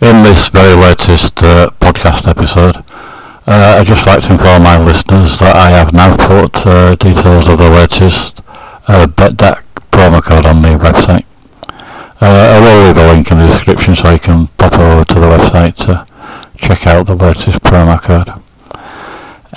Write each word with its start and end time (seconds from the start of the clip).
In 0.00 0.22
this 0.22 0.48
very 0.48 0.76
latest 0.76 1.42
uh, 1.42 1.70
podcast 1.80 2.28
episode, 2.28 2.76
uh, 3.48 3.78
I'd 3.80 3.86
just 3.88 4.06
like 4.06 4.20
to 4.22 4.32
inform 4.32 4.62
my 4.62 4.78
listeners 4.78 5.40
that 5.40 5.56
I 5.56 5.70
have 5.70 5.92
now 5.92 6.14
put 6.14 6.64
uh, 6.64 6.94
details 6.94 7.48
of 7.48 7.58
the 7.58 7.68
latest 7.68 8.38
uh, 8.86 9.08
Betdaq 9.10 9.64
promo 9.90 10.22
code 10.22 10.46
on 10.46 10.62
the 10.62 10.78
website. 10.78 11.26
Uh, 12.22 12.54
I 12.54 12.60
will 12.60 12.86
leave 12.86 12.96
a 12.96 13.12
link 13.12 13.28
in 13.32 13.38
the 13.38 13.46
description 13.46 13.96
so 13.96 14.12
you 14.12 14.20
can 14.20 14.46
pop 14.54 14.78
over 14.78 15.04
to 15.04 15.14
the 15.14 15.26
website 15.26 15.74
to 15.86 16.06
check 16.56 16.86
out 16.86 17.08
the 17.08 17.16
latest 17.16 17.60
promo 17.62 18.00
code. 18.00 18.30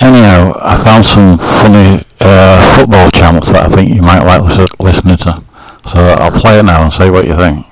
Anyhow, 0.00 0.58
I 0.58 0.76
found 0.82 1.04
some 1.04 1.38
funny 1.38 2.02
uh, 2.18 2.76
football 2.76 3.08
chants 3.10 3.46
that 3.46 3.66
I 3.66 3.68
think 3.68 3.94
you 3.94 4.02
might 4.02 4.24
like 4.24 4.42
listening 4.80 5.18
to. 5.18 5.40
So 5.86 6.00
I'll 6.00 6.32
play 6.32 6.58
it 6.58 6.64
now 6.64 6.82
and 6.82 6.92
see 6.92 7.10
what 7.10 7.28
you 7.28 7.36
think. 7.36 7.71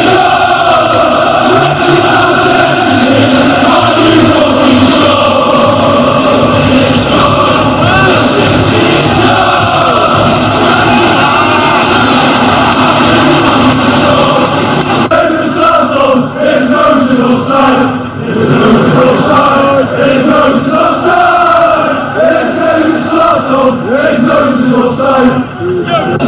than 25.21 25.85
fans! 25.85 26.21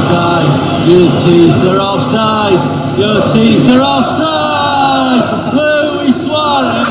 offside. 0.00 0.88
Your 0.88 1.10
teeth 1.20 1.62
are 1.64 1.80
offside. 1.80 2.60
Your 2.98 3.20
teeth 3.28 3.68
are 3.70 3.82
offside. 3.82 5.22
Luis 5.54 6.16
Suarez. 6.24 6.88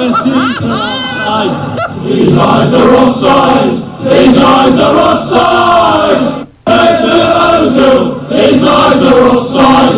Your 0.00 0.12
teeth 0.22 0.62
are 0.62 0.72
offside. 0.72 1.72
His 2.02 2.36
eyes 2.36 2.74
are 2.74 2.94
offside! 2.96 3.70
His 4.02 4.40
eyes 4.40 4.80
are 4.80 4.96
offside! 4.96 6.48
Hector 6.66 7.28
Ozil! 7.52 8.28
His 8.28 8.64
eyes 8.64 9.04
are 9.04 9.28
offside! 9.28 9.94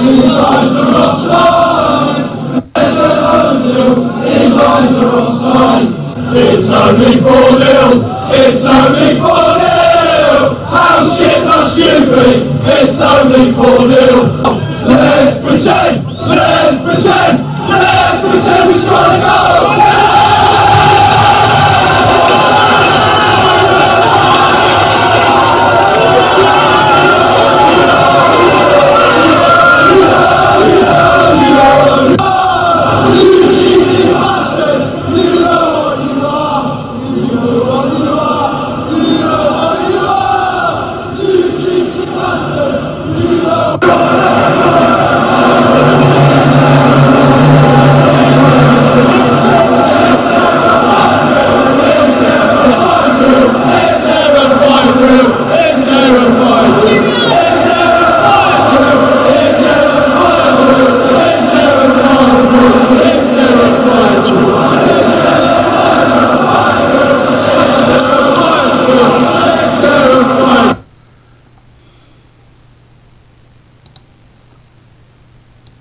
His 0.00 0.34
eyes 0.34 0.72
are 0.72 0.94
offside! 1.04 2.24
Hector 2.74 3.12
Ozil! 3.36 3.94
His 4.24 4.58
eyes 4.58 4.98
are 4.98 5.20
offside! 5.20 5.99
It's 6.32 6.70
only 6.70 7.18
4 7.18 7.30
0! 7.58 8.06
It's 8.30 8.64
only 8.64 9.18
4 9.18 9.18
0! 9.18 10.54
How 10.70 11.02
shit 11.02 11.44
must 11.44 11.76
you 11.76 12.06
be? 12.06 12.46
It's 12.70 13.00
only 13.00 13.50
4 13.50 13.64
0! 13.88 14.30
Let's 14.86 15.38
pretend! 15.42 16.06
Let's 16.06 16.84
pretend! 16.84 17.42
Let's 17.68 18.20
pretend 18.20 18.68
we 18.68 18.74
scored 18.78 19.10
a 19.10 19.20
goal! 19.26 19.59